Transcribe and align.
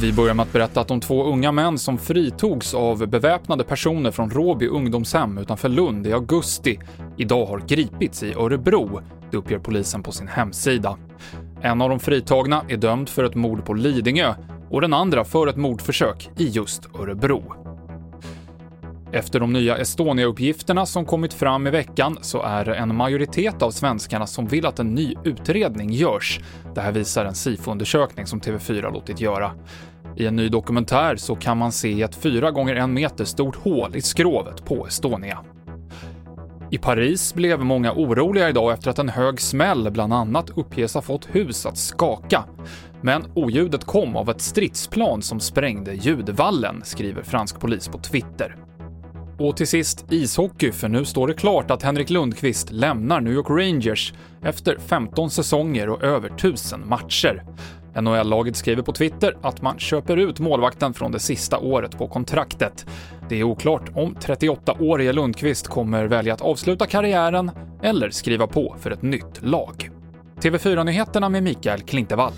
Vi 0.00 0.12
börjar 0.12 0.34
med 0.34 0.42
att 0.42 0.52
berätta 0.52 0.80
att 0.80 0.88
de 0.88 1.00
två 1.00 1.24
unga 1.24 1.52
män 1.52 1.78
som 1.78 1.98
fritogs 1.98 2.74
av 2.74 3.06
beväpnade 3.06 3.64
personer 3.64 4.10
från 4.10 4.30
Råby 4.30 4.68
ungdomshem 4.68 5.38
utanför 5.38 5.68
Lund 5.68 6.06
i 6.06 6.12
augusti 6.12 6.78
idag 7.16 7.46
har 7.46 7.58
gripits 7.58 8.22
i 8.22 8.34
Örebro, 8.34 9.00
det 9.30 9.36
uppger 9.36 9.58
polisen 9.58 10.02
på 10.02 10.12
sin 10.12 10.28
hemsida. 10.28 10.98
En 11.62 11.82
av 11.82 11.88
de 11.88 12.00
fritagna 12.00 12.62
är 12.68 12.76
dömd 12.76 13.08
för 13.08 13.24
ett 13.24 13.34
mord 13.34 13.64
på 13.64 13.74
Lidingö 13.74 14.34
och 14.70 14.80
den 14.80 14.92
andra 14.92 15.24
för 15.24 15.46
ett 15.46 15.56
mordförsök 15.56 16.30
i 16.36 16.48
just 16.48 16.88
Örebro. 17.00 17.63
Efter 19.14 19.40
de 19.40 19.52
nya 19.52 19.76
Estonia-uppgifterna 19.76 20.86
som 20.86 21.04
kommit 21.04 21.34
fram 21.34 21.66
i 21.66 21.70
veckan 21.70 22.18
så 22.20 22.42
är 22.42 22.64
det 22.64 22.74
en 22.74 22.96
majoritet 22.96 23.62
av 23.62 23.70
svenskarna 23.70 24.26
som 24.26 24.46
vill 24.46 24.66
att 24.66 24.78
en 24.78 24.94
ny 24.94 25.14
utredning 25.24 25.90
görs. 25.90 26.40
Det 26.74 26.80
här 26.80 26.92
visar 26.92 27.24
en 27.24 27.34
SIFO-undersökning 27.34 28.26
som 28.26 28.40
TV4 28.40 28.92
låtit 28.92 29.20
göra. 29.20 29.52
I 30.16 30.26
en 30.26 30.36
ny 30.36 30.48
dokumentär 30.48 31.16
så 31.16 31.36
kan 31.36 31.58
man 31.58 31.72
se 31.72 32.02
ett 32.02 32.14
fyra 32.14 32.50
gånger 32.50 32.74
en 32.74 32.94
meter 32.94 33.24
stort 33.24 33.56
hål 33.56 33.96
i 33.96 34.02
skrovet 34.02 34.64
på 34.64 34.86
Estonia. 34.86 35.38
I 36.70 36.78
Paris 36.78 37.34
blev 37.34 37.60
många 37.60 37.92
oroliga 37.92 38.48
idag 38.48 38.72
efter 38.72 38.90
att 38.90 38.98
en 38.98 39.08
hög 39.08 39.40
smäll 39.40 39.90
bland 39.90 40.12
annat 40.12 40.50
uppges 40.56 40.94
ha 40.94 41.02
fått 41.02 41.28
hus 41.32 41.66
att 41.66 41.78
skaka. 41.78 42.44
Men 43.00 43.26
oljudet 43.34 43.84
kom 43.84 44.16
av 44.16 44.30
ett 44.30 44.40
stridsplan 44.40 45.22
som 45.22 45.40
sprängde 45.40 45.94
ljudvallen, 45.94 46.82
skriver 46.84 47.22
fransk 47.22 47.60
polis 47.60 47.88
på 47.88 47.98
Twitter. 47.98 48.56
Och 49.38 49.56
till 49.56 49.66
sist 49.66 50.04
ishockey, 50.10 50.72
för 50.72 50.88
nu 50.88 51.04
står 51.04 51.28
det 51.28 51.34
klart 51.34 51.70
att 51.70 51.82
Henrik 51.82 52.10
Lundqvist 52.10 52.70
lämnar 52.70 53.20
New 53.20 53.32
York 53.32 53.50
Rangers 53.50 54.12
efter 54.42 54.78
15 54.78 55.30
säsonger 55.30 55.88
och 55.88 56.02
över 56.02 56.30
1000 56.30 56.88
matcher. 56.88 57.44
NHL-laget 58.00 58.56
skriver 58.56 58.82
på 58.82 58.92
Twitter 58.92 59.36
att 59.42 59.62
man 59.62 59.78
köper 59.78 60.16
ut 60.16 60.40
målvakten 60.40 60.94
från 60.94 61.12
det 61.12 61.18
sista 61.18 61.58
året 61.58 61.98
på 61.98 62.08
kontraktet. 62.08 62.86
Det 63.28 63.40
är 63.40 63.42
oklart 63.42 63.90
om 63.94 64.14
38-årige 64.14 65.12
Lundqvist 65.12 65.68
kommer 65.68 66.06
välja 66.06 66.34
att 66.34 66.40
avsluta 66.40 66.86
karriären 66.86 67.50
eller 67.82 68.10
skriva 68.10 68.46
på 68.46 68.76
för 68.80 68.90
ett 68.90 69.02
nytt 69.02 69.42
lag. 69.42 69.90
TV4-nyheterna 70.40 71.28
med 71.28 71.42
Mikael 71.42 71.82
Klintevall. 71.82 72.32